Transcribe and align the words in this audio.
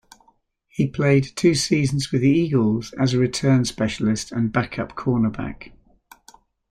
He 0.67 0.87
played 0.87 1.27
two 1.35 1.53
seasons 1.53 2.11
with 2.11 2.21
the 2.21 2.29
Eagles 2.29 2.91
as 2.99 3.13
a 3.13 3.19
return 3.19 3.65
specialist 3.65 4.31
and 4.31 4.51
backup 4.51 4.93
cornerback. 4.93 5.73